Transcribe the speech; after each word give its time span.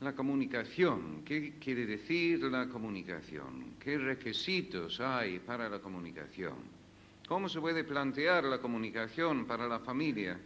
la 0.00 0.14
comunicación. 0.14 1.22
¿Qué 1.24 1.54
quiere 1.58 1.86
decir 1.86 2.42
la 2.42 2.68
comunicación? 2.68 3.74
¿Qué 3.78 3.98
requisitos 3.98 5.00
hay 5.00 5.38
para 5.38 5.68
la 5.68 5.78
comunicación? 5.78 6.54
¿Cómo 7.26 7.48
se 7.48 7.60
puede 7.60 7.84
plantear 7.84 8.44
la 8.44 8.58
comunicación 8.58 9.46
para 9.46 9.66
la 9.66 9.80
familia, 9.80 10.38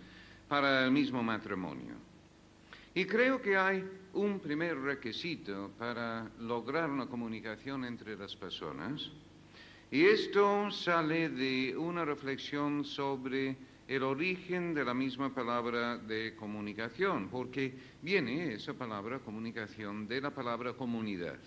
para 0.48 0.84
el 0.84 0.90
mismo 0.90 1.22
matrimonio? 1.22 1.94
Y 2.94 3.04
creo 3.04 3.40
que 3.40 3.56
hay 3.56 3.84
un 4.14 4.40
primer 4.40 4.78
requisito 4.78 5.70
para 5.78 6.28
lograr 6.40 6.90
una 6.90 7.06
comunicación 7.06 7.84
entre 7.84 8.16
las 8.16 8.34
personas, 8.34 9.10
y 9.92 10.04
esto 10.04 10.70
sale 10.70 11.28
de 11.28 11.76
una 11.76 12.04
reflexión 12.04 12.84
sobre 12.84 13.56
el 13.90 14.04
origen 14.04 14.72
de 14.72 14.84
la 14.84 14.94
misma 14.94 15.34
palabra 15.34 15.98
de 15.98 16.36
comunicación, 16.36 17.28
porque 17.28 17.74
viene 18.00 18.54
esa 18.54 18.72
palabra 18.72 19.18
comunicación 19.18 20.06
de 20.06 20.20
la 20.20 20.30
palabra 20.30 20.74
comunidad. 20.74 21.40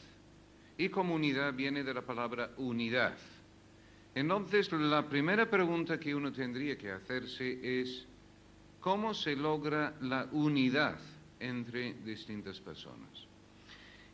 Y 0.78 0.90
comunidad 0.90 1.54
viene 1.54 1.86
de 1.86 1.94
la 1.94 2.02
palabra 2.02 2.52
unidad. 2.58 3.18
Entonces, 4.14 4.70
la 4.74 5.08
primera 5.08 5.50
pregunta 5.50 5.98
que 5.98 6.14
uno 6.14 6.34
tendría 6.34 6.78
que 6.78 6.92
hacerse 6.92 7.80
es, 7.80 8.06
¿cómo 8.82 9.14
se 9.14 9.38
logra 9.38 9.96
la 10.02 10.28
unidad 10.34 11.00
entre 11.40 11.94
distintas 12.04 12.60
personas? 12.60 13.26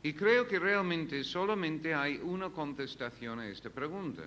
Y 0.03 0.13
creo 0.13 0.47
que 0.47 0.59
realmente 0.59 1.23
solamente 1.23 1.95
hay 1.95 2.17
una 2.17 2.51
contestación 2.51 3.39
a 3.39 3.47
esta 3.47 3.71
pregunta. 3.71 4.21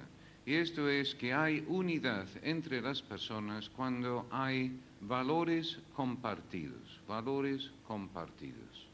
Y 0.45 0.55
esto 0.55 0.89
es 0.89 1.15
que 1.15 1.33
hay 1.33 1.65
unidad 1.69 2.27
entre 2.43 2.81
las 2.81 3.01
personas 3.01 3.69
cuando 3.69 4.27
hay 4.31 4.77
valores 5.01 5.79
compartidos, 5.95 7.01
valores 7.07 7.71
compartidos. 7.87 8.89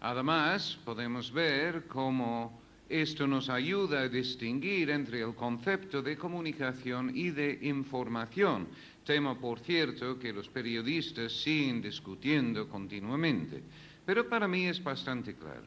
Además, 0.00 0.78
podemos 0.84 1.32
ver 1.32 1.86
cómo 1.86 2.60
esto 2.88 3.26
nos 3.26 3.48
ayuda 3.48 4.02
a 4.02 4.08
distinguir 4.08 4.90
entre 4.90 5.20
el 5.22 5.34
concepto 5.34 6.02
de 6.02 6.16
comunicación 6.16 7.10
y 7.14 7.30
de 7.30 7.58
información, 7.62 8.68
tema, 9.04 9.38
por 9.38 9.60
cierto, 9.60 10.18
que 10.18 10.32
los 10.32 10.48
periodistas 10.48 11.32
siguen 11.32 11.80
discutiendo 11.80 12.68
continuamente. 12.68 13.62
Pero 14.04 14.28
para 14.28 14.46
mí 14.46 14.66
es 14.66 14.82
bastante 14.82 15.34
claro. 15.34 15.66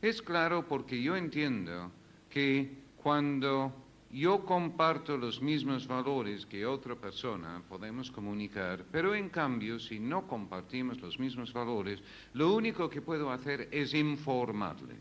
Es 0.00 0.22
claro 0.22 0.66
porque 0.68 1.00
yo 1.02 1.16
entiendo 1.16 1.90
que 2.28 2.70
cuando 3.02 3.72
yo 4.10 4.44
comparto 4.44 5.16
los 5.16 5.40
mismos 5.40 5.86
valores 5.86 6.44
que 6.46 6.66
otra 6.66 6.96
persona, 6.96 7.62
podemos 7.68 8.10
comunicar, 8.10 8.84
pero 8.90 9.14
en 9.14 9.28
cambio, 9.28 9.78
si 9.78 10.00
no 10.00 10.26
compartimos 10.26 11.00
los 11.00 11.18
mismos 11.18 11.52
valores, 11.52 12.00
lo 12.34 12.54
único 12.54 12.90
que 12.90 13.00
puedo 13.00 13.30
hacer 13.30 13.68
es 13.70 13.94
informarle. 13.94 14.96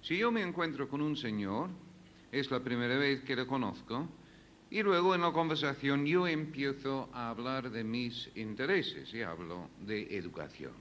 Si 0.00 0.16
yo 0.16 0.32
me 0.32 0.42
encuentro 0.42 0.88
con 0.88 1.02
un 1.02 1.16
señor, 1.16 1.70
es 2.32 2.50
la 2.50 2.60
primera 2.60 2.96
vez 2.96 3.22
que 3.22 3.36
le 3.36 3.46
conozco, 3.46 4.08
y 4.70 4.82
luego 4.82 5.14
en 5.14 5.20
la 5.20 5.32
conversación 5.32 6.06
yo 6.06 6.26
empiezo 6.26 7.08
a 7.12 7.30
hablar 7.30 7.70
de 7.70 7.84
mis 7.84 8.30
intereses 8.34 9.12
y 9.14 9.22
hablo 9.22 9.70
de 9.80 10.16
educación. 10.16 10.72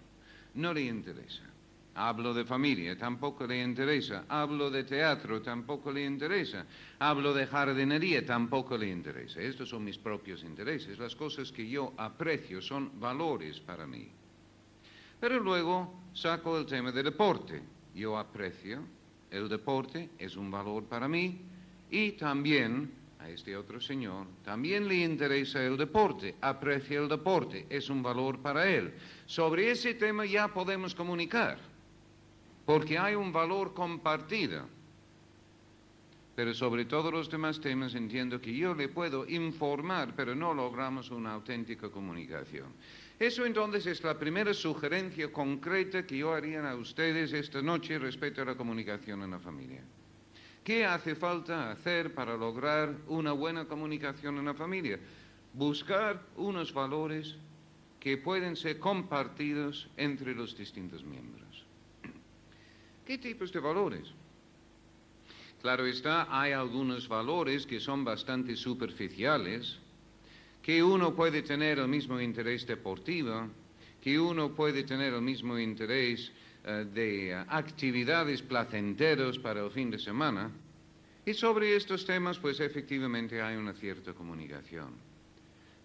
No 0.56 0.74
le 0.74 0.82
interesa. 0.82 1.55
Hablo 1.98 2.34
de 2.34 2.44
familia, 2.44 2.98
tampoco 2.98 3.48
le 3.48 3.64
interesa. 3.64 4.26
Hablo 4.28 4.70
de 4.70 4.84
teatro, 4.84 5.42
tampoco 5.42 5.94
le 5.94 6.04
interesa. 6.04 6.66
Hablo 7.00 7.34
de 7.34 7.48
jardinería, 7.48 8.26
tampoco 8.26 8.78
le 8.78 8.90
interesa. 8.90 9.40
Estos 9.40 9.70
son 9.70 9.86
mis 9.86 9.98
propios 9.98 10.44
intereses. 10.44 11.00
Las 11.00 11.16
cosas 11.16 11.54
que 11.54 11.66
yo 11.70 11.94
aprecio 11.96 12.62
son 12.62 13.00
valores 13.00 13.62
para 13.62 13.88
mí. 13.88 14.10
Pero 15.22 15.40
luego 15.40 16.02
saco 16.14 16.60
el 16.60 16.66
tema 16.66 16.92
del 16.92 17.06
deporte. 17.06 17.64
Yo 17.96 18.18
aprecio 18.18 18.84
el 19.32 19.48
deporte, 19.48 20.10
es 20.20 20.36
un 20.36 20.52
valor 20.52 20.84
para 20.84 21.08
mí. 21.08 21.40
Y 21.90 22.12
también 22.12 22.92
a 23.20 23.30
este 23.30 23.56
otro 23.56 23.80
señor 23.80 24.28
también 24.44 24.86
le 24.86 24.98
interesa 24.98 25.64
el 25.64 25.78
deporte, 25.78 26.36
aprecia 26.42 27.00
el 27.00 27.08
deporte, 27.08 27.66
es 27.70 27.90
un 27.90 28.04
valor 28.04 28.40
para 28.40 28.68
él. 28.68 28.94
Sobre 29.26 29.72
ese 29.72 29.94
tema 29.94 30.26
ya 30.26 30.50
podemos 30.50 30.94
comunicar 30.94 31.75
porque 32.66 32.98
hay 32.98 33.16
un 33.16 33.32
valor 33.32 33.74
compartido. 33.74 34.68
Pero 36.36 36.54
sobre 36.54 36.84
todos 36.84 37.14
los 37.14 37.30
demás 37.30 37.62
temas 37.62 37.96
entiendo 37.96 38.42
que 38.42 38.54
yo 38.54 38.76
le 38.76 38.90
puedo 38.90 39.26
informar, 39.30 40.14
pero 40.16 40.36
no 40.36 40.54
logramos 40.54 41.10
una 41.10 41.34
auténtica 41.34 41.90
comunicación. 41.90 42.74
Eso 43.18 43.46
entonces 43.46 43.86
es 43.86 44.04
la 44.04 44.20
primera 44.20 44.54
sugerencia 44.54 45.32
concreta 45.32 46.06
que 46.06 46.18
yo 46.18 46.34
haría 46.34 46.70
a 46.70 46.76
ustedes 46.76 47.32
esta 47.32 47.62
noche 47.62 47.98
respecto 47.98 48.42
a 48.42 48.46
la 48.46 48.56
comunicación 48.56 49.24
en 49.24 49.32
la 49.32 49.40
familia. 49.40 49.82
¿Qué 50.66 50.84
hace 50.84 51.16
falta 51.16 51.72
hacer 51.72 52.14
para 52.14 52.36
lograr 52.36 52.94
una 53.08 53.32
buena 53.32 53.66
comunicación 53.66 54.38
en 54.38 54.46
la 54.46 54.54
familia? 54.54 55.00
Buscar 55.54 56.22
unos 56.36 56.74
valores 56.74 57.38
que 58.00 58.18
pueden 58.18 58.58
ser 58.58 58.80
compartidos 58.80 59.88
entre 59.96 60.36
los 60.36 60.58
distintos 60.58 61.06
miembros. 61.06 61.45
¿Qué 63.06 63.20
tipos 63.20 63.54
de 63.54 63.60
valores? 63.60 64.08
Claro 65.62 65.86
está, 65.86 66.28
hay 66.30 66.54
algunos 66.54 67.08
valores 67.08 67.68
que 67.68 67.80
son 67.80 68.04
bastante 68.04 68.56
superficiales, 68.56 69.78
que 70.64 70.82
uno 70.82 71.16
puede 71.16 71.44
tener 71.44 71.78
el 71.78 71.88
mismo 71.88 72.20
interés 72.20 72.66
deportivo, 72.66 73.48
que 74.02 74.20
uno 74.20 74.56
puede 74.56 74.84
tener 74.84 75.14
el 75.14 75.22
mismo 75.22 75.58
interés 75.60 76.32
eh, 76.64 76.86
de 76.92 77.36
actividades 77.36 78.42
placenteros 78.42 79.38
para 79.38 79.64
el 79.64 79.70
fin 79.70 79.92
de 79.92 80.00
semana. 80.00 80.50
Y 81.28 81.34
sobre 81.36 81.76
estos 81.76 82.06
temas, 82.06 82.40
pues 82.40 82.60
efectivamente 82.60 83.40
hay 83.40 83.56
una 83.56 83.74
cierta 83.74 84.14
comunicación. 84.14 84.94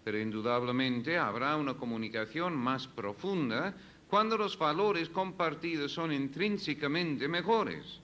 Pero 0.03 0.19
indudablemente 0.19 1.19
habrá 1.19 1.55
una 1.55 1.75
comunicación 1.75 2.55
más 2.55 2.87
profunda 2.87 3.75
cuando 4.11 4.37
los 4.37 4.57
valores 4.57 5.07
compartidos 5.07 5.93
son 5.93 6.11
intrínsecamente 6.11 7.29
mejores. 7.29 8.01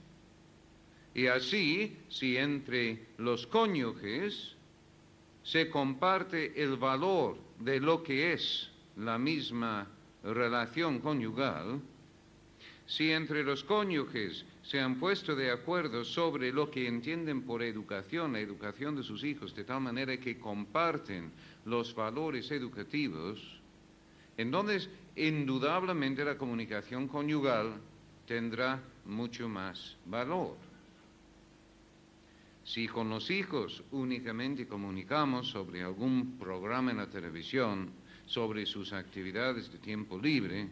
Y 1.12 1.26
así, 1.26 1.98
si 2.08 2.38
entre 2.38 3.08
los 3.18 3.46
cónyuges 3.46 4.54
se 5.42 5.68
comparte 5.68 6.62
el 6.62 6.78
valor 6.78 7.36
de 7.58 7.78
lo 7.78 8.02
que 8.02 8.32
es 8.32 8.70
la 8.96 9.18
misma 9.18 9.86
relación 10.24 11.00
conyugal, 11.00 11.78
si 12.86 13.12
entre 13.12 13.44
los 13.44 13.62
cónyuges 13.62 14.46
se 14.62 14.80
han 14.80 14.98
puesto 14.98 15.36
de 15.36 15.50
acuerdo 15.50 16.06
sobre 16.06 16.50
lo 16.52 16.70
que 16.70 16.88
entienden 16.88 17.42
por 17.42 17.62
educación, 17.62 18.32
la 18.32 18.40
educación 18.40 18.96
de 18.96 19.02
sus 19.02 19.24
hijos, 19.24 19.54
de 19.54 19.64
tal 19.64 19.82
manera 19.82 20.16
que 20.16 20.38
comparten 20.38 21.30
los 21.66 21.94
valores 21.94 22.50
educativos, 22.50 23.60
entonces 24.38 24.88
indudablemente 25.18 26.24
la 26.24 26.38
comunicación 26.38 27.08
conyugal 27.08 27.74
tendrá 28.26 28.80
mucho 29.04 29.48
más 29.48 29.96
valor. 30.06 30.56
Si 32.62 32.86
con 32.86 33.08
los 33.08 33.30
hijos 33.30 33.82
únicamente 33.92 34.68
comunicamos 34.68 35.48
sobre 35.48 35.82
algún 35.82 36.38
programa 36.38 36.90
en 36.90 36.98
la 36.98 37.08
televisión, 37.08 37.90
sobre 38.26 38.66
sus 38.66 38.92
actividades 38.92 39.72
de 39.72 39.78
tiempo 39.78 40.18
libre, 40.18 40.68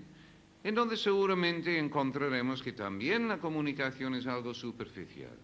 entonces 0.63 1.01
seguramente 1.01 1.79
encontraremos 1.79 2.63
que 2.63 2.73
también 2.73 3.29
la 3.29 3.39
comunicación 3.39 4.15
es 4.15 4.27
algo 4.27 4.53
superficial. 4.53 5.37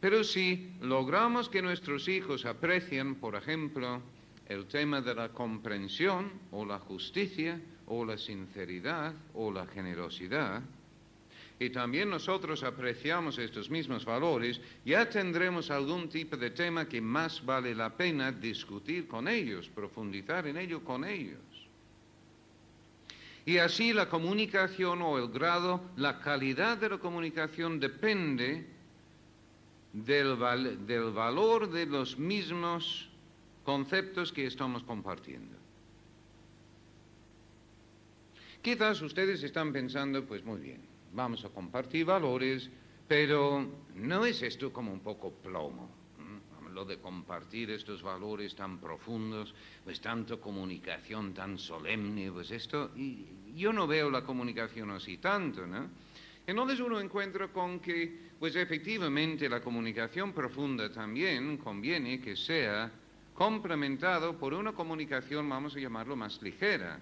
Pero 0.00 0.22
si 0.22 0.72
logramos 0.82 1.48
que 1.48 1.62
nuestros 1.62 2.08
hijos 2.08 2.44
aprecien, 2.44 3.14
por 3.14 3.34
ejemplo, 3.34 4.02
el 4.46 4.66
tema 4.66 5.00
de 5.00 5.14
la 5.14 5.30
comprensión 5.30 6.30
o 6.50 6.66
la 6.66 6.78
justicia, 6.78 7.58
o 7.86 8.04
la 8.04 8.18
sinceridad 8.18 9.14
o 9.34 9.50
la 9.50 9.66
generosidad, 9.66 10.62
y 11.58 11.70
también 11.70 12.10
nosotros 12.10 12.64
apreciamos 12.64 13.38
estos 13.38 13.70
mismos 13.70 14.04
valores, 14.04 14.60
ya 14.84 15.08
tendremos 15.08 15.70
algún 15.70 16.08
tipo 16.08 16.36
de 16.36 16.50
tema 16.50 16.88
que 16.88 17.00
más 17.00 17.44
vale 17.44 17.74
la 17.74 17.96
pena 17.96 18.32
discutir 18.32 19.06
con 19.06 19.28
ellos, 19.28 19.68
profundizar 19.68 20.46
en 20.46 20.56
ello 20.56 20.82
con 20.82 21.04
ellos. 21.04 21.38
Y 23.46 23.58
así 23.58 23.92
la 23.92 24.08
comunicación 24.08 25.02
o 25.02 25.18
el 25.18 25.28
grado, 25.28 25.80
la 25.96 26.18
calidad 26.20 26.78
de 26.78 26.88
la 26.88 26.98
comunicación 26.98 27.78
depende 27.78 28.66
del, 29.92 30.86
del 30.86 31.12
valor 31.12 31.70
de 31.70 31.86
los 31.86 32.18
mismos 32.18 33.08
conceptos 33.64 34.32
que 34.32 34.46
estamos 34.46 34.82
compartiendo. 34.82 35.63
Quizás 38.64 39.02
ustedes 39.02 39.42
están 39.42 39.74
pensando, 39.74 40.24
pues 40.24 40.42
muy 40.42 40.58
bien, 40.58 40.80
vamos 41.12 41.44
a 41.44 41.50
compartir 41.50 42.06
valores, 42.06 42.70
pero 43.06 43.60
¿no 43.94 44.24
es 44.24 44.40
esto 44.40 44.72
como 44.72 44.90
un 44.90 45.00
poco 45.00 45.30
plomo? 45.34 45.90
lo 46.72 46.84
de 46.84 46.98
compartir 46.98 47.70
estos 47.70 48.02
valores 48.02 48.56
tan 48.56 48.80
profundos, 48.80 49.54
pues 49.84 50.00
tanto 50.00 50.40
comunicación 50.40 51.32
tan 51.32 51.56
solemne, 51.56 52.32
pues 52.32 52.50
esto, 52.50 52.90
y 52.96 53.26
yo 53.54 53.72
no 53.72 53.86
veo 53.86 54.10
la 54.10 54.24
comunicación 54.24 54.90
así 54.90 55.18
tanto, 55.18 55.66
¿no? 55.68 55.88
Entonces 56.44 56.80
uno 56.80 56.98
encuentra 56.98 57.48
con 57.48 57.78
que, 57.78 58.32
pues 58.40 58.56
efectivamente 58.56 59.48
la 59.48 59.60
comunicación 59.60 60.32
profunda 60.32 60.90
también 60.90 61.58
conviene 61.58 62.20
que 62.20 62.34
sea 62.34 62.90
complementado 63.34 64.36
por 64.36 64.52
una 64.52 64.72
comunicación, 64.72 65.48
vamos 65.48 65.76
a 65.76 65.78
llamarlo, 65.78 66.16
más 66.16 66.42
ligera. 66.42 66.98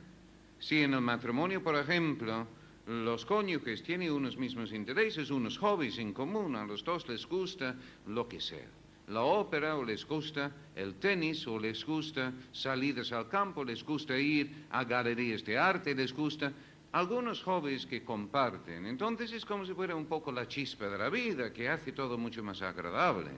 Si 0.63 0.81
en 0.81 0.95
el 0.95 1.01
matrimonio, 1.01 1.61
por 1.61 1.75
ejemplo, 1.75 2.47
los 2.87 3.27
cónyuges 3.27 3.83
tienen 3.83 4.13
unos 4.13 4.37
mismos 4.37 4.73
intereses, 4.73 5.29
unos 5.33 5.59
hobbies 5.59 5.99
en 5.99 6.13
común, 6.13 6.55
a 6.55 6.65
los 6.65 6.85
dos 6.85 7.09
les 7.09 7.27
gusta 7.27 7.75
lo 8.07 8.29
que 8.29 8.41
sea. 8.41 8.69
La 9.09 9.23
ópera 9.23 9.77
o 9.77 9.83
les 9.85 10.07
gusta 10.07 10.53
el 10.77 10.95
tenis 11.01 11.49
o 11.49 11.59
les 11.59 11.85
gusta 11.85 12.33
salidas 12.53 13.11
al 13.11 13.29
campo, 13.29 13.65
les 13.65 13.83
gusta 13.83 14.17
ir 14.17 14.67
a 14.71 14.85
galerías 14.85 15.45
de 15.45 15.59
arte, 15.59 15.97
les 15.97 16.13
gusta 16.15 16.53
algunos 16.93 17.43
hobbies 17.43 17.85
que 17.85 18.05
comparten. 18.05 18.87
Entonces 18.87 19.33
es 19.33 19.45
como 19.45 19.67
si 19.67 19.75
fuera 19.75 19.97
un 19.97 20.07
poco 20.07 20.31
la 20.31 20.47
chispa 20.47 20.87
de 20.87 20.97
la 20.97 21.11
vida 21.11 21.53
que 21.53 21.69
hace 21.69 21.91
todo 21.91 22.17
mucho 22.17 22.41
más 22.45 22.63
agradable. 22.63 23.33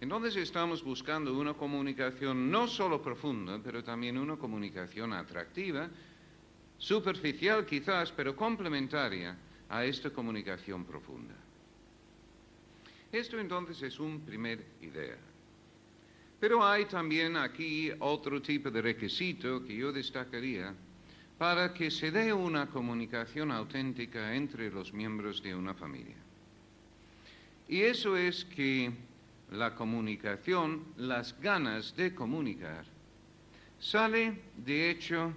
Entonces 0.00 0.36
estamos 0.36 0.82
buscando 0.84 1.36
una 1.36 1.54
comunicación 1.54 2.50
no 2.50 2.68
solo 2.68 3.02
profunda, 3.02 3.58
pero 3.62 3.82
también 3.82 4.16
una 4.16 4.36
comunicación 4.36 5.12
atractiva, 5.12 5.88
superficial 6.78 7.66
quizás, 7.66 8.12
pero 8.12 8.36
complementaria 8.36 9.36
a 9.68 9.84
esta 9.84 10.10
comunicación 10.10 10.84
profunda. 10.84 11.34
Esto 13.10 13.38
entonces 13.40 13.82
es 13.82 13.98
una 13.98 14.24
primera 14.24 14.62
idea. 14.82 15.16
Pero 16.38 16.64
hay 16.64 16.84
también 16.84 17.36
aquí 17.36 17.90
otro 17.98 18.40
tipo 18.40 18.70
de 18.70 18.80
requisito 18.80 19.64
que 19.64 19.74
yo 19.74 19.90
destacaría 19.90 20.72
para 21.36 21.74
que 21.74 21.90
se 21.90 22.12
dé 22.12 22.32
una 22.32 22.66
comunicación 22.66 23.50
auténtica 23.50 24.34
entre 24.34 24.70
los 24.70 24.92
miembros 24.92 25.42
de 25.42 25.54
una 25.54 25.74
familia. 25.74 26.16
Y 27.68 27.80
eso 27.82 28.16
es 28.16 28.44
que 28.44 28.92
la 29.52 29.74
comunicación, 29.74 30.84
las 30.96 31.38
ganas 31.40 31.94
de 31.96 32.14
comunicar, 32.14 32.84
sale 33.78 34.42
de 34.56 34.90
hecho 34.90 35.32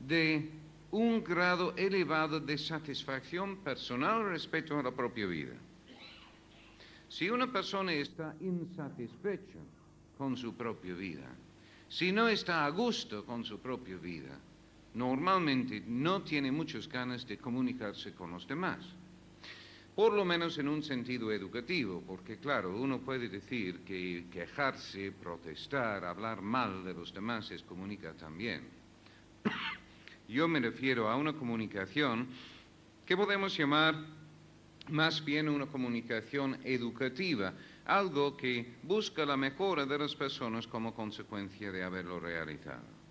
de 0.00 0.50
un 0.90 1.24
grado 1.24 1.74
elevado 1.76 2.40
de 2.40 2.56
satisfacción 2.58 3.58
personal 3.58 4.28
respecto 4.28 4.78
a 4.78 4.82
la 4.82 4.92
propia 4.92 5.26
vida. 5.26 5.54
Si 7.08 7.28
una 7.28 7.50
persona 7.50 7.92
está 7.92 8.34
insatisfecha 8.40 9.58
con 10.16 10.36
su 10.36 10.54
propia 10.54 10.94
vida, 10.94 11.28
si 11.88 12.10
no 12.10 12.28
está 12.28 12.64
a 12.64 12.70
gusto 12.70 13.24
con 13.24 13.44
su 13.44 13.60
propia 13.60 13.96
vida, 13.96 14.38
normalmente 14.94 15.82
no 15.86 16.22
tiene 16.22 16.50
muchas 16.50 16.88
ganas 16.88 17.26
de 17.26 17.38
comunicarse 17.38 18.14
con 18.14 18.30
los 18.30 18.46
demás. 18.46 18.84
Por 19.94 20.12
lo 20.12 20.24
menos 20.24 20.58
en 20.58 20.66
un 20.66 20.82
sentido 20.82 21.30
educativo, 21.30 22.02
porque 22.04 22.38
claro, 22.38 22.76
uno 22.76 22.98
puede 22.98 23.28
decir 23.28 23.84
que 23.84 24.26
quejarse, 24.28 25.12
protestar, 25.12 26.04
hablar 26.04 26.42
mal 26.42 26.84
de 26.84 26.94
los 26.94 27.14
demás 27.14 27.50
es 27.52 27.62
comunicar 27.62 28.14
también. 28.14 28.62
Yo 30.28 30.48
me 30.48 30.58
refiero 30.58 31.08
a 31.08 31.16
una 31.16 31.34
comunicación 31.34 32.26
que 33.06 33.16
podemos 33.16 33.56
llamar 33.56 33.94
más 34.88 35.24
bien 35.24 35.48
una 35.48 35.66
comunicación 35.66 36.58
educativa, 36.64 37.52
algo 37.84 38.36
que 38.36 38.74
busca 38.82 39.24
la 39.24 39.36
mejora 39.36 39.86
de 39.86 39.98
las 39.98 40.16
personas 40.16 40.66
como 40.66 40.92
consecuencia 40.92 41.70
de 41.70 41.84
haberlo 41.84 42.18
realizado. 42.18 43.03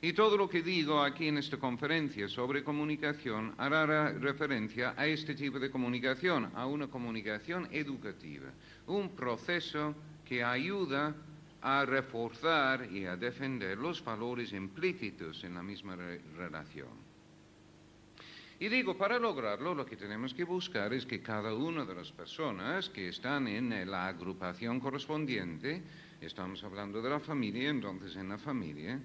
Y 0.00 0.12
todo 0.12 0.36
lo 0.36 0.48
que 0.48 0.62
digo 0.62 1.02
aquí 1.02 1.26
en 1.26 1.38
esta 1.38 1.56
conferencia 1.56 2.28
sobre 2.28 2.62
comunicación 2.62 3.54
hará 3.58 4.12
referencia 4.12 4.94
a 4.96 5.06
este 5.06 5.34
tipo 5.34 5.58
de 5.58 5.70
comunicación, 5.70 6.52
a 6.54 6.66
una 6.66 6.86
comunicación 6.86 7.66
educativa, 7.72 8.52
un 8.86 9.16
proceso 9.16 9.96
que 10.24 10.44
ayuda 10.44 11.16
a 11.60 11.84
reforzar 11.84 12.88
y 12.92 13.06
a 13.06 13.16
defender 13.16 13.76
los 13.76 14.04
valores 14.04 14.52
implícitos 14.52 15.42
en 15.42 15.54
la 15.54 15.64
misma 15.64 15.96
relación. 16.36 17.08
Y 18.60 18.68
digo, 18.68 18.96
para 18.96 19.18
lograrlo 19.18 19.74
lo 19.74 19.84
que 19.84 19.96
tenemos 19.96 20.32
que 20.32 20.44
buscar 20.44 20.92
es 20.92 21.06
que 21.06 21.22
cada 21.22 21.54
una 21.54 21.84
de 21.84 21.94
las 21.94 22.12
personas 22.12 22.88
que 22.88 23.08
están 23.08 23.48
en 23.48 23.90
la 23.90 24.06
agrupación 24.06 24.78
correspondiente, 24.78 25.82
estamos 26.20 26.62
hablando 26.62 27.02
de 27.02 27.10
la 27.10 27.20
familia, 27.20 27.70
entonces 27.70 28.14
en 28.16 28.28
la 28.28 28.38
familia, 28.38 29.00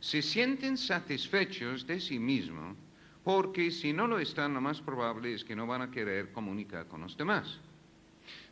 se 0.00 0.22
sienten 0.22 0.76
satisfechos 0.76 1.86
de 1.86 2.00
sí 2.00 2.18
mismos, 2.18 2.76
porque 3.24 3.70
si 3.70 3.92
no 3.92 4.06
lo 4.06 4.18
están, 4.18 4.54
lo 4.54 4.60
más 4.60 4.80
probable 4.80 5.34
es 5.34 5.44
que 5.44 5.54
no 5.54 5.66
van 5.66 5.82
a 5.82 5.90
querer 5.90 6.32
comunicar 6.32 6.86
con 6.86 7.02
los 7.02 7.16
demás. 7.16 7.58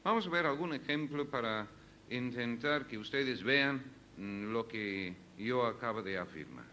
Vamos 0.05 0.27
a 0.27 0.31
ver 0.31 0.47
algún 0.47 0.75
ejemplo 0.75 1.29
para 1.29 1.67
intentar 2.11 2.87
que 2.87 2.99
ustedes 2.99 3.43
vean 3.43 3.83
mm, 4.17 4.53
lo 4.53 4.69
que 4.69 5.15
yo 5.39 5.67
acabo 5.67 6.03
de 6.03 6.19
afirmar. 6.19 6.67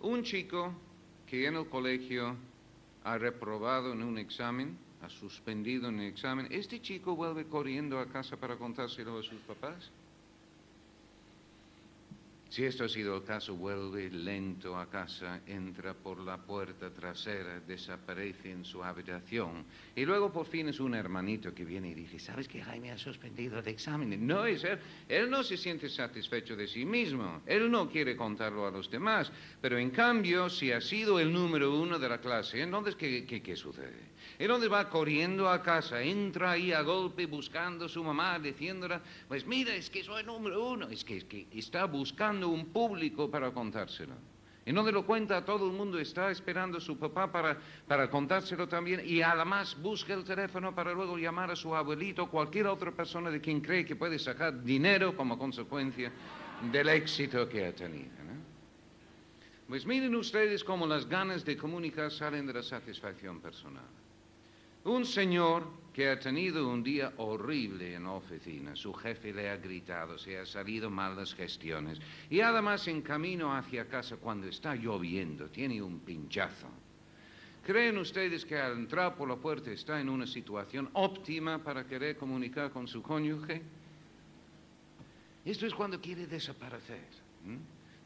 Un 0.00 0.22
chico 0.22 0.72
que 1.26 1.46
en 1.46 1.56
el 1.56 1.68
colegio 1.68 2.36
ha 3.04 3.18
reprobado 3.18 3.92
en 3.92 4.02
un 4.02 4.18
examen, 4.18 4.78
ha 5.02 5.08
suspendido 5.08 5.88
en 5.88 6.00
el 6.00 6.08
examen, 6.08 6.46
¿este 6.50 6.80
chico 6.80 7.14
vuelve 7.16 7.46
corriendo 7.46 7.98
a 7.98 8.06
casa 8.06 8.36
para 8.36 8.56
contárselo 8.56 9.18
a 9.18 9.22
sus 9.22 9.40
papás? 9.40 9.90
Si 12.50 12.64
esto 12.64 12.84
ha 12.84 12.88
sido 12.88 13.14
el 13.14 13.24
caso, 13.24 13.54
vuelve 13.56 14.08
lento 14.10 14.74
a 14.78 14.88
casa, 14.88 15.42
entra 15.46 15.92
por 15.92 16.18
la 16.20 16.38
puerta 16.38 16.90
trasera, 16.90 17.60
desaparece 17.60 18.50
en 18.50 18.64
su 18.64 18.82
habitación 18.82 19.66
y 19.94 20.06
luego 20.06 20.32
por 20.32 20.46
fin 20.46 20.68
es 20.68 20.80
un 20.80 20.94
hermanito 20.94 21.52
que 21.52 21.66
viene 21.66 21.90
y 21.90 21.94
dice, 21.94 22.18
¿sabes 22.18 22.48
que 22.48 22.62
Jaime 22.62 22.90
ha 22.90 22.96
suspendido 22.96 23.58
el 23.58 23.68
examen? 23.68 24.26
No 24.26 24.46
es 24.46 24.64
él, 24.64 24.78
él 25.08 25.28
no 25.28 25.42
se 25.42 25.58
siente 25.58 25.90
satisfecho 25.90 26.56
de 26.56 26.66
sí 26.66 26.86
mismo, 26.86 27.42
él 27.44 27.70
no 27.70 27.90
quiere 27.90 28.16
contarlo 28.16 28.66
a 28.66 28.70
los 28.70 28.90
demás, 28.90 29.30
pero 29.60 29.76
en 29.76 29.90
cambio, 29.90 30.48
si 30.48 30.72
ha 30.72 30.80
sido 30.80 31.20
el 31.20 31.30
número 31.30 31.78
uno 31.78 31.98
de 31.98 32.08
la 32.08 32.18
clase, 32.18 32.62
entonces 32.62 32.96
¿qué, 32.96 33.26
qué, 33.26 33.42
qué 33.42 33.56
sucede? 33.56 34.16
dónde 34.46 34.68
va 34.68 34.88
corriendo 34.88 35.48
a 35.48 35.62
casa, 35.62 36.00
entra 36.00 36.52
ahí 36.52 36.72
a 36.72 36.82
golpe 36.82 37.26
buscando 37.26 37.86
a 37.86 37.88
su 37.88 38.02
mamá, 38.04 38.38
diciéndola, 38.38 39.00
pues 39.26 39.44
mira, 39.46 39.74
es 39.74 39.90
que 39.90 40.02
soy 40.02 40.22
número 40.22 40.68
uno, 40.70 40.88
es 40.88 41.04
que, 41.04 41.18
es 41.18 41.24
que 41.24 41.46
está 41.52 41.84
buscando 41.86 42.37
un 42.44 42.66
público 42.66 43.30
para 43.30 43.50
contárselo. 43.50 44.14
En 44.64 44.74
donde 44.74 44.92
lo 44.92 45.06
cuenta 45.06 45.44
todo 45.44 45.66
el 45.66 45.72
mundo, 45.72 45.98
está 45.98 46.30
esperando 46.30 46.76
a 46.76 46.80
su 46.80 46.98
papá 46.98 47.32
para, 47.32 47.58
para 47.86 48.10
contárselo 48.10 48.68
también 48.68 49.00
y 49.02 49.22
además 49.22 49.74
busca 49.80 50.12
el 50.12 50.24
teléfono 50.24 50.74
para 50.74 50.92
luego 50.92 51.16
llamar 51.16 51.50
a 51.50 51.56
su 51.56 51.74
abuelito 51.74 52.24
o 52.24 52.30
cualquier 52.30 52.66
otra 52.66 52.92
persona 52.92 53.30
de 53.30 53.40
quien 53.40 53.62
cree 53.62 53.86
que 53.86 53.96
puede 53.96 54.18
sacar 54.18 54.62
dinero 54.62 55.16
como 55.16 55.38
consecuencia 55.38 56.12
del 56.70 56.88
éxito 56.90 57.48
que 57.48 57.64
ha 57.64 57.74
tenido. 57.74 58.18
Pues 59.68 59.84
miren 59.84 60.14
ustedes 60.14 60.64
cómo 60.64 60.86
las 60.86 61.06
ganas 61.06 61.44
de 61.44 61.54
comunicar 61.54 62.10
salen 62.10 62.46
de 62.46 62.54
la 62.54 62.62
satisfacción 62.62 63.38
personal. 63.40 63.84
Un 64.88 65.04
señor 65.04 65.64
que 65.92 66.08
ha 66.08 66.18
tenido 66.18 66.66
un 66.66 66.82
día 66.82 67.12
horrible 67.18 67.94
en 67.94 68.06
oficina, 68.06 68.74
su 68.74 68.94
jefe 68.94 69.34
le 69.34 69.50
ha 69.50 69.58
gritado, 69.58 70.16
se 70.16 70.38
ha 70.38 70.46
salido 70.46 70.88
mal 70.88 71.14
las 71.14 71.34
gestiones 71.34 71.98
y 72.30 72.40
además 72.40 72.88
en 72.88 73.02
camino 73.02 73.54
hacia 73.54 73.86
casa 73.86 74.16
cuando 74.16 74.46
está 74.46 74.74
lloviendo 74.74 75.50
tiene 75.50 75.82
un 75.82 76.00
pinchazo. 76.00 76.68
¿Creen 77.66 77.98
ustedes 77.98 78.46
que 78.46 78.56
al 78.56 78.78
entrar 78.78 79.14
por 79.14 79.28
la 79.28 79.36
puerta 79.36 79.70
está 79.70 80.00
en 80.00 80.08
una 80.08 80.26
situación 80.26 80.88
óptima 80.94 81.62
para 81.62 81.86
querer 81.86 82.16
comunicar 82.16 82.70
con 82.70 82.88
su 82.88 83.02
cónyuge? 83.02 83.60
Esto 85.44 85.66
es 85.66 85.74
cuando 85.74 86.00
quiere 86.00 86.26
desaparecer 86.26 87.04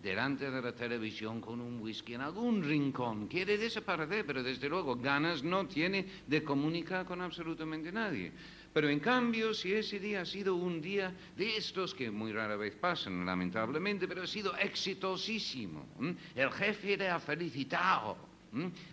delante 0.03 0.51
de 0.51 0.61
la 0.61 0.73
televisión 0.75 1.41
con 1.41 1.61
un 1.61 1.81
whisky 1.81 2.15
en 2.15 2.23
algún 2.23 2.63
rincón. 2.63 3.29
Quiere 3.29 3.57
desaparecer, 3.57 4.27
pero 4.27 4.43
desde 4.43 4.69
luego 4.69 4.97
ganas 4.97 5.45
no 5.45 5.67
tiene 5.67 6.07
de 6.27 6.43
comunicar 6.43 7.07
con 7.07 7.23
absolutamente 7.23 7.93
nadie. 7.93 8.33
Pero 8.73 8.89
en 8.89 9.01
cambio, 9.01 9.55
si 9.55 9.73
ese 9.73 10.01
día 10.01 10.23
ha 10.23 10.25
sido 10.25 10.57
un 10.57 10.81
día 10.81 11.15
de 11.37 11.57
estos 11.57 11.95
que 11.95 12.11
muy 12.11 12.33
rara 12.33 12.57
vez 12.57 12.75
pasan, 12.75 13.25
lamentablemente, 13.25 14.09
pero 14.09 14.23
ha 14.23 14.27
sido 14.27 14.57
exitosísimo, 14.57 15.87
el 16.35 16.51
jefe 16.51 16.97
le 16.97 17.09
ha 17.09 17.21
felicitado, 17.21 18.32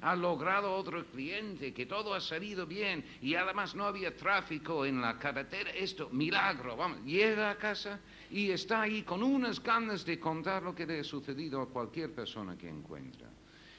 ha 0.02 0.16
logrado 0.16 0.74
otro 0.74 1.06
cliente, 1.06 1.74
que 1.74 1.86
todo 1.86 2.14
ha 2.14 2.22
salido 2.22 2.66
bien 2.66 3.04
y 3.22 3.36
además 3.36 3.76
no 3.76 3.86
había 3.86 4.16
tráfico 4.16 4.86
en 4.86 5.02
la 5.02 5.18
carretera, 5.18 5.72
esto, 5.72 6.10
milagro, 6.12 6.76
vamos, 6.76 7.04
llega 7.04 7.52
a 7.52 7.58
casa 7.58 8.00
y 8.32 8.52
está 8.52 8.82
ahí 8.84 9.04
con 9.04 9.22
unas 9.22 9.62
ganas 9.62 10.06
de 10.06 10.20
contar 10.20 10.64
lo 10.64 10.74
que 10.74 10.86
le 10.86 11.00
ha 11.00 11.04
sucedido 11.04 11.62
a 11.62 11.70
cualquier 11.70 12.14
persona 12.14 12.58
que 12.58 12.70
encuentra. 12.70 13.28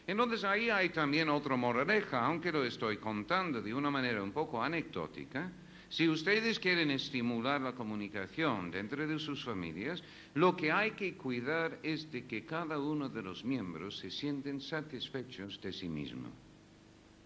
Entonces 0.07 0.45
ahí 0.45 0.71
hay 0.71 0.91
también 0.91 1.29
otra 1.29 1.57
moraleja, 1.57 2.25
aunque 2.25 2.51
lo 2.51 2.65
estoy 2.65 2.97
contando 2.97 3.63
de 3.63 3.73
una 3.73 3.91
manera 3.91 4.23
un 4.23 4.33
poco 4.33 4.63
anecdótica, 4.63 5.51
Si 5.90 6.09
ustedes 6.09 6.61
quieren 6.61 6.92
estimular 6.92 7.61
la 7.61 7.73
comunicación 7.73 8.70
dentro 8.70 9.04
de 9.04 9.18
sus 9.18 9.44
familias, 9.44 10.00
lo 10.35 10.54
que 10.54 10.70
hay 10.70 10.92
que 10.92 11.16
cuidar 11.16 11.80
es 11.82 12.09
de 12.12 12.28
que 12.28 12.47
cada 12.47 12.78
uno 12.78 13.09
de 13.09 13.20
los 13.20 13.44
miembros 13.44 13.99
se 13.99 14.09
sienten 14.09 14.61
satisfechos 14.61 15.61
de 15.61 15.73
sí 15.73 15.88
mismo. 15.88 16.28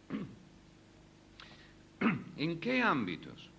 ¿En 2.38 2.58
qué 2.58 2.80
ámbitos? 2.80 3.50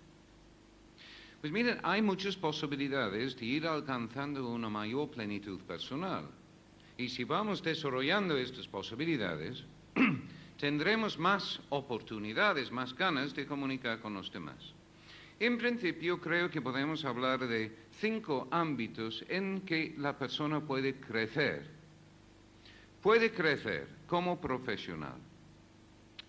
Pues 1.40 1.52
miren, 1.52 1.78
hay 1.84 2.02
muchas 2.02 2.36
posibilidades 2.36 3.36
de 3.36 3.46
ir 3.46 3.66
alcanzando 3.68 4.50
una 4.50 4.68
mayor 4.68 5.08
plenitud 5.10 5.60
personal. 5.60 6.28
Y 6.98 7.10
si 7.10 7.22
vamos 7.22 7.62
desarrollando 7.62 8.36
estas 8.36 8.66
posibilidades, 8.66 9.62
tendremos 10.58 11.16
más 11.16 11.60
oportunidades, 11.68 12.72
más 12.72 12.92
ganas 12.92 13.36
de 13.36 13.46
comunicar 13.46 14.00
con 14.00 14.14
los 14.14 14.32
demás. 14.32 14.74
En 15.38 15.58
principio, 15.58 16.18
creo 16.18 16.50
que 16.50 16.62
podemos 16.62 17.04
hablar 17.04 17.46
de 17.46 17.70
cinco 18.00 18.48
ámbitos 18.50 19.22
en 19.28 19.60
que 19.62 19.94
la 19.98 20.16
persona 20.16 20.60
puede 20.60 20.98
crecer. 20.98 21.66
Puede 23.02 23.30
crecer 23.30 23.86
como 24.06 24.40
profesional, 24.40 25.18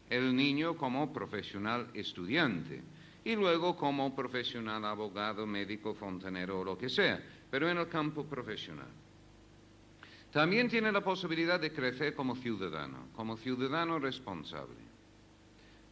el 0.10 0.36
niño 0.36 0.76
como 0.76 1.14
profesional 1.14 1.88
estudiante 1.94 2.84
y 3.24 3.36
luego 3.36 3.76
como 3.78 4.14
profesional 4.14 4.84
abogado, 4.84 5.48
médico, 5.48 5.94
fontanero 5.94 6.60
o 6.60 6.64
lo 6.66 6.78
que 6.78 6.90
sea, 6.90 7.22
pero 7.50 7.70
en 7.70 7.78
el 7.78 7.88
campo 7.88 8.26
profesional. 8.26 8.92
También 10.32 10.70
tiene 10.70 10.92
la 10.92 11.02
posibilidad 11.02 11.60
de 11.60 11.72
crecer 11.72 12.14
como 12.14 12.36
ciudadano, 12.36 13.08
como 13.16 13.38
ciudadano 13.38 14.00
responsable. 14.00 14.87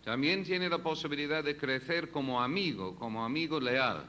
También 0.06 0.44
tiene 0.44 0.70
la 0.70 0.78
posibilidad 0.78 1.44
de 1.44 1.58
crecer 1.58 2.12
como 2.12 2.40
amigo, 2.40 2.96
como 2.96 3.26
amigo 3.26 3.60
leal. 3.60 4.06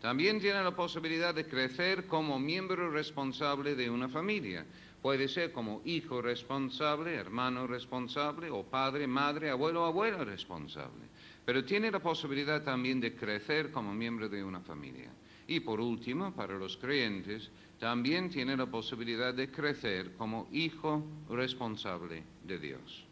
También 0.00 0.40
tiene 0.40 0.62
la 0.62 0.74
posibilidad 0.74 1.32
de 1.32 1.46
crecer 1.46 2.08
como 2.08 2.36
miembro 2.40 2.90
responsable 2.90 3.76
de 3.76 3.88
una 3.88 4.08
familia. 4.08 4.66
Puede 5.00 5.28
ser 5.28 5.52
como 5.52 5.82
hijo 5.84 6.20
responsable, 6.20 7.14
hermano 7.14 7.68
responsable, 7.68 8.50
o 8.50 8.64
padre, 8.64 9.06
madre, 9.06 9.50
abuelo, 9.50 9.84
abuela 9.84 10.24
responsable. 10.24 11.04
Pero 11.44 11.64
tiene 11.64 11.88
la 11.92 12.00
posibilidad 12.00 12.64
también 12.64 13.00
de 13.00 13.14
crecer 13.14 13.70
como 13.70 13.94
miembro 13.94 14.28
de 14.28 14.42
una 14.42 14.60
familia. 14.60 15.12
Y 15.46 15.60
por 15.60 15.80
último, 15.80 16.34
para 16.34 16.58
los 16.58 16.76
creyentes, 16.76 17.50
también 17.78 18.30
tiene 18.30 18.56
la 18.56 18.66
posibilidad 18.66 19.32
de 19.32 19.48
crecer 19.48 20.16
como 20.16 20.48
hijo 20.50 21.04
responsable 21.30 22.24
de 22.44 22.58
Dios. 22.58 23.05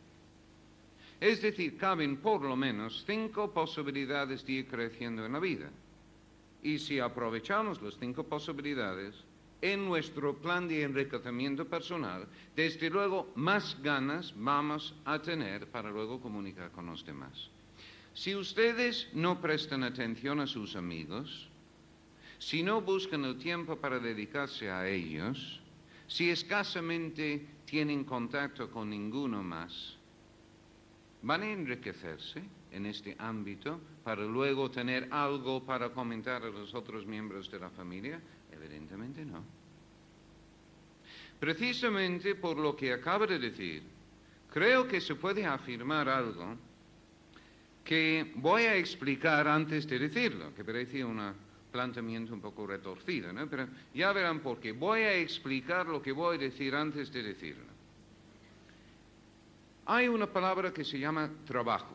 Es 1.24 1.40
decir, 1.40 1.78
caben 1.78 2.18
por 2.18 2.42
lo 2.42 2.54
menos 2.54 3.02
cinco 3.06 3.50
posibilidades 3.50 4.44
de 4.44 4.52
ir 4.52 4.66
creciendo 4.68 5.24
en 5.24 5.32
la 5.32 5.38
vida. 5.38 5.70
Y 6.62 6.78
si 6.78 6.98
aprovechamos 6.98 7.80
las 7.80 7.96
cinco 7.98 8.24
posibilidades 8.24 9.14
en 9.62 9.86
nuestro 9.86 10.36
plan 10.36 10.68
de 10.68 10.82
enriquecimiento 10.82 11.64
personal, 11.64 12.28
desde 12.54 12.90
luego 12.90 13.32
más 13.36 13.74
ganas 13.82 14.34
vamos 14.36 14.94
a 15.06 15.18
tener 15.18 15.66
para 15.68 15.90
luego 15.90 16.20
comunicar 16.20 16.70
con 16.72 16.84
los 16.84 17.06
demás. 17.06 17.48
Si 18.12 18.34
ustedes 18.34 19.08
no 19.14 19.40
prestan 19.40 19.82
atención 19.82 20.40
a 20.40 20.46
sus 20.46 20.76
amigos, 20.76 21.48
si 22.38 22.62
no 22.62 22.82
buscan 22.82 23.24
el 23.24 23.38
tiempo 23.38 23.76
para 23.76 23.98
dedicarse 23.98 24.70
a 24.70 24.86
ellos, 24.86 25.58
si 26.06 26.28
escasamente 26.28 27.46
tienen 27.64 28.04
contacto 28.04 28.70
con 28.70 28.90
ninguno 28.90 29.42
más, 29.42 29.96
¿van 31.24 31.42
a 31.42 31.50
enriquecerse 31.50 32.42
en 32.70 32.86
este 32.86 33.16
ámbito 33.18 33.80
para 34.04 34.22
luego 34.22 34.70
tener 34.70 35.08
algo 35.10 35.64
para 35.64 35.90
comentar 35.90 36.42
a 36.42 36.50
los 36.50 36.74
otros 36.74 37.06
miembros 37.06 37.50
de 37.50 37.58
la 37.58 37.70
familia? 37.70 38.20
Evidentemente 38.52 39.24
no. 39.24 39.42
Precisamente 41.40 42.34
por 42.36 42.58
lo 42.58 42.76
que 42.76 42.92
acabo 42.92 43.26
de 43.26 43.38
decir, 43.38 43.82
creo 44.52 44.86
que 44.86 45.00
se 45.00 45.14
puede 45.14 45.44
afirmar 45.44 46.08
algo 46.08 46.56
que 47.82 48.32
voy 48.36 48.62
a 48.62 48.76
explicar 48.76 49.48
antes 49.48 49.86
de 49.86 49.98
decirlo, 49.98 50.54
que 50.54 50.64
parece 50.64 51.04
una 51.04 51.34
planteamiento 51.74 52.32
un 52.32 52.40
poco 52.40 52.68
retorcido, 52.68 53.32
¿no? 53.32 53.50
Pero 53.50 53.66
ya 53.92 54.12
verán 54.12 54.38
por 54.38 54.60
qué. 54.60 54.70
Voy 54.70 55.00
a 55.00 55.16
explicar 55.16 55.86
lo 55.86 56.00
que 56.00 56.12
voy 56.12 56.36
a 56.36 56.38
decir 56.38 56.72
antes 56.72 57.12
de 57.12 57.20
decirlo. 57.24 57.73
Hay 59.86 60.08
una 60.08 60.26
palabra 60.26 60.72
que 60.72 60.84
se 60.84 60.98
llama 60.98 61.30
trabajo. 61.46 61.94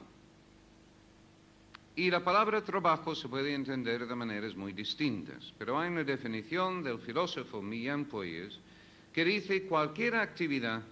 Y 1.95 2.11
la 2.11 2.23
palabra 2.23 2.63
trabajo 2.63 3.15
se 3.15 3.27
puede 3.27 3.53
entender 3.53 4.05
de 4.05 4.15
maneras 4.15 4.55
muy 4.55 4.73
distintas, 4.73 5.53
pero 5.57 5.77
hay 5.77 5.89
una 5.89 6.03
definición 6.03 6.83
del 6.83 6.99
filósofo 6.99 7.61
Millán 7.61 8.05
Pueyes 8.05 8.59
que 9.11 9.25
dice 9.25 9.63
cualquier 9.63 10.15
actividad 10.15 10.83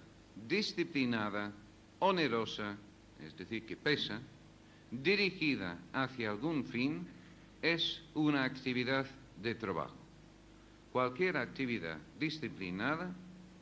disciplinada, 0.47 1.53
onerosa, 1.99 2.75
es 3.23 3.37
decir, 3.37 3.65
que 3.65 3.77
pesa, 3.77 4.19
dirigida 4.91 5.77
hacia 5.93 6.31
algún 6.31 6.65
fin, 6.65 7.07
es 7.61 8.01
una 8.15 8.43
actividad 8.43 9.05
de 9.41 9.55
trabajo. 9.55 9.95
Cualquier 10.91 11.37
actividad 11.37 11.99
disciplinada, 12.19 13.13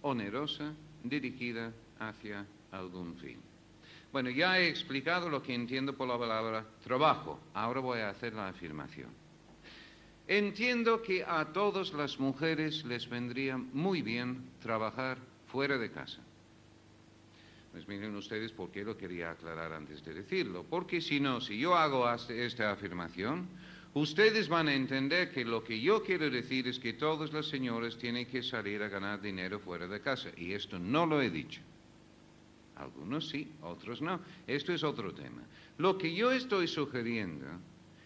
onerosa, 0.01 0.73
dirigida 1.03 1.71
hacia 1.99 2.45
algún 2.77 3.15
fin. 3.17 3.39
Bueno, 4.11 4.29
ya 4.29 4.59
he 4.59 4.69
explicado 4.69 5.29
lo 5.29 5.43
que 5.43 5.53
entiendo 5.53 5.93
por 5.93 6.07
la 6.07 6.17
palabra 6.17 6.65
trabajo. 6.83 7.39
Ahora 7.53 7.81
voy 7.81 7.99
a 7.99 8.09
hacer 8.09 8.33
la 8.33 8.47
afirmación. 8.47 9.09
Entiendo 10.27 11.01
que 11.01 11.23
a 11.23 11.51
todas 11.51 11.93
las 11.93 12.19
mujeres 12.19 12.83
les 12.85 13.07
vendría 13.07 13.57
muy 13.57 14.01
bien 14.01 14.49
trabajar 14.61 15.17
fuera 15.47 15.77
de 15.77 15.91
casa. 15.91 16.21
Pues 17.71 17.87
miren 17.89 18.15
ustedes 18.15 18.53
por 18.53 18.71
qué 18.71 18.85
lo 18.85 18.97
quería 18.97 19.31
aclarar 19.31 19.73
antes 19.73 20.03
de 20.05 20.13
decirlo. 20.13 20.63
Porque 20.63 21.01
si 21.01 21.19
no, 21.19 21.41
si 21.41 21.59
yo 21.59 21.75
hago 21.75 22.09
esta 22.09 22.71
afirmación, 22.71 23.49
ustedes 23.93 24.47
van 24.47 24.69
a 24.69 24.73
entender 24.73 25.29
que 25.31 25.43
lo 25.43 25.61
que 25.61 25.81
yo 25.81 26.01
quiero 26.01 26.29
decir 26.29 26.69
es 26.69 26.79
que 26.79 26.93
todas 26.93 27.33
las 27.33 27.47
señoras 27.47 27.97
tienen 27.97 28.27
que 28.27 28.41
salir 28.41 28.81
a 28.81 28.87
ganar 28.87 29.21
dinero 29.21 29.59
fuera 29.59 29.87
de 29.87 29.99
casa. 29.99 30.29
Y 30.37 30.53
esto 30.53 30.79
no 30.79 31.05
lo 31.05 31.21
he 31.21 31.29
dicho. 31.29 31.59
Algunos 32.75 33.29
sí, 33.29 33.51
otros 33.61 34.01
no. 34.01 34.19
Esto 34.47 34.73
es 34.73 34.83
otro 34.83 35.13
tema. 35.13 35.43
Lo 35.77 35.97
que 35.97 36.13
yo 36.13 36.31
estoy 36.31 36.67
sugiriendo 36.67 37.45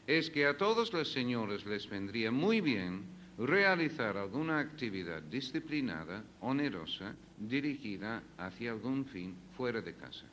es 0.05 0.29
que 0.29 0.45
a 0.45 0.57
todas 0.57 0.93
las 0.93 1.07
señoras 1.07 1.65
les 1.65 1.89
vendría 1.89 2.31
muy 2.31 2.61
bien 2.61 3.03
realizar 3.37 4.17
alguna 4.17 4.59
actividad 4.59 5.21
disciplinada, 5.23 6.23
onerosa, 6.41 7.15
dirigida 7.37 8.21
hacia 8.37 8.71
algún 8.71 9.05
fin 9.05 9.35
fuera 9.55 9.81
de 9.81 9.93
casa. 9.93 10.25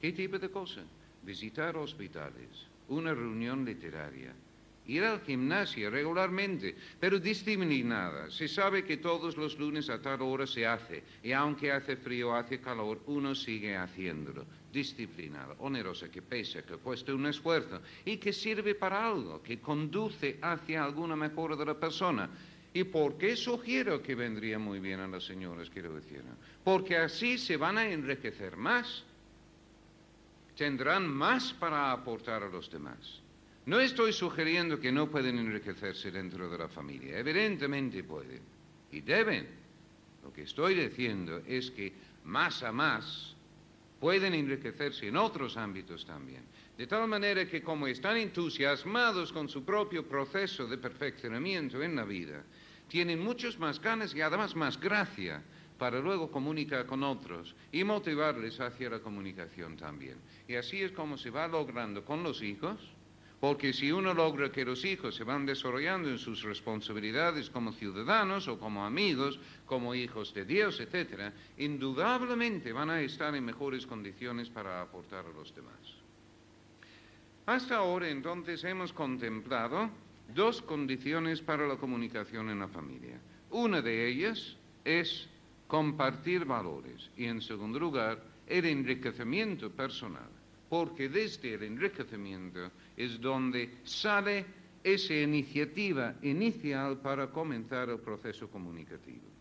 ¿Qué 0.00 0.12
tipo 0.12 0.38
de 0.38 0.48
cosa? 0.50 0.82
Visitar 1.22 1.76
hospitales, 1.76 2.68
una 2.88 3.12
reunión 3.12 3.64
literaria, 3.64 4.32
ir 4.88 5.04
al 5.04 5.20
gimnasio 5.20 5.90
regularmente, 5.90 6.74
pero 6.98 7.20
disciplinada. 7.20 8.30
Se 8.30 8.48
sabe 8.48 8.84
que 8.84 8.96
todos 8.96 9.36
los 9.36 9.58
lunes 9.58 9.88
a 9.90 10.00
tal 10.00 10.22
hora 10.22 10.46
se 10.46 10.66
hace, 10.66 11.04
y 11.22 11.32
aunque 11.32 11.70
hace 11.70 11.96
frío, 11.96 12.34
hace 12.34 12.60
calor, 12.60 13.02
uno 13.06 13.34
sigue 13.34 13.76
haciéndolo. 13.76 14.44
Disciplinada, 14.72 15.54
onerosa, 15.60 16.10
que 16.10 16.22
pesa, 16.22 16.62
que 16.62 16.76
cuesta 16.76 17.14
un 17.14 17.26
esfuerzo 17.26 17.80
y 18.04 18.16
que 18.16 18.32
sirve 18.32 18.74
para 18.74 19.06
algo, 19.06 19.42
que 19.42 19.60
conduce 19.60 20.38
hacia 20.42 20.84
alguna 20.84 21.16
mejora 21.16 21.54
de 21.56 21.66
la 21.66 21.74
persona. 21.74 22.28
¿Y 22.72 22.84
por 22.84 23.16
qué 23.16 23.34
sugiero 23.36 24.02
que 24.02 24.14
vendría 24.14 24.58
muy 24.58 24.78
bien 24.78 25.00
a 25.00 25.08
las 25.08 25.24
señoras, 25.24 25.70
quiero 25.70 25.94
decir? 25.94 26.22
Porque 26.64 26.96
así 26.96 27.38
se 27.38 27.56
van 27.56 27.78
a 27.78 27.88
enriquecer 27.88 28.56
más, 28.56 29.04
tendrán 30.56 31.08
más 31.08 31.52
para 31.54 31.92
aportar 31.92 32.42
a 32.42 32.48
los 32.48 32.70
demás. 32.70 33.22
No 33.68 33.78
estoy 33.80 34.14
sugiriendo 34.14 34.80
que 34.80 34.90
no 34.90 35.10
pueden 35.10 35.38
enriquecerse 35.38 36.10
dentro 36.10 36.48
de 36.48 36.56
la 36.56 36.70
familia, 36.70 37.18
evidentemente 37.18 38.02
pueden 38.02 38.40
y 38.90 39.02
deben. 39.02 39.46
Lo 40.22 40.32
que 40.32 40.44
estoy 40.44 40.74
diciendo 40.74 41.42
es 41.46 41.70
que 41.72 41.92
más 42.24 42.62
a 42.62 42.72
más 42.72 43.36
pueden 44.00 44.32
enriquecerse 44.32 45.08
en 45.08 45.18
otros 45.18 45.58
ámbitos 45.58 46.06
también. 46.06 46.44
De 46.78 46.86
tal 46.86 47.06
manera 47.08 47.46
que 47.46 47.60
como 47.60 47.86
están 47.86 48.16
entusiasmados 48.16 49.34
con 49.34 49.50
su 49.50 49.62
propio 49.66 50.08
proceso 50.08 50.66
de 50.66 50.78
perfeccionamiento 50.78 51.82
en 51.82 51.94
la 51.94 52.06
vida, 52.06 52.42
tienen 52.88 53.20
muchos 53.20 53.58
más 53.58 53.82
ganas 53.82 54.14
y 54.14 54.22
además 54.22 54.56
más 54.56 54.80
gracia 54.80 55.42
para 55.76 56.00
luego 56.00 56.30
comunicar 56.30 56.86
con 56.86 57.02
otros 57.02 57.54
y 57.70 57.84
motivarles 57.84 58.60
hacia 58.60 58.88
la 58.88 59.00
comunicación 59.00 59.76
también. 59.76 60.16
Y 60.48 60.54
así 60.54 60.80
es 60.80 60.92
como 60.92 61.18
se 61.18 61.28
va 61.28 61.46
logrando 61.46 62.02
con 62.02 62.22
los 62.22 62.40
hijos, 62.40 62.80
porque 63.40 63.72
si 63.72 63.92
uno 63.92 64.14
logra 64.14 64.50
que 64.50 64.64
los 64.64 64.84
hijos 64.84 65.14
se 65.14 65.24
van 65.24 65.46
desarrollando 65.46 66.10
en 66.10 66.18
sus 66.18 66.42
responsabilidades 66.42 67.50
como 67.50 67.72
ciudadanos 67.72 68.48
o 68.48 68.58
como 68.58 68.84
amigos, 68.84 69.38
como 69.64 69.94
hijos 69.94 70.34
de 70.34 70.44
Dios, 70.44 70.80
etc., 70.80 71.32
indudablemente 71.56 72.72
van 72.72 72.90
a 72.90 73.00
estar 73.00 73.34
en 73.34 73.44
mejores 73.44 73.86
condiciones 73.86 74.50
para 74.50 74.82
aportar 74.82 75.24
a 75.26 75.32
los 75.32 75.54
demás. 75.54 75.78
Hasta 77.46 77.76
ahora 77.76 78.10
entonces 78.10 78.62
hemos 78.64 78.92
contemplado 78.92 79.88
dos 80.34 80.60
condiciones 80.60 81.40
para 81.40 81.66
la 81.66 81.76
comunicación 81.76 82.50
en 82.50 82.58
la 82.58 82.68
familia. 82.68 83.20
Una 83.50 83.80
de 83.80 84.08
ellas 84.08 84.56
es 84.84 85.28
compartir 85.66 86.44
valores 86.44 87.10
y 87.16 87.26
en 87.26 87.40
segundo 87.40 87.78
lugar 87.78 88.22
el 88.46 88.64
enriquecimiento 88.66 89.70
personal, 89.70 90.28
porque 90.68 91.08
desde 91.08 91.54
el 91.54 91.62
enriquecimiento 91.62 92.70
es 92.98 93.20
donde 93.20 93.78
sale 93.84 94.44
esa 94.82 95.14
iniciativa 95.14 96.16
inicial 96.22 96.98
para 97.00 97.30
comenzar 97.30 97.88
el 97.88 98.00
proceso 98.00 98.50
comunicativo. 98.50 99.37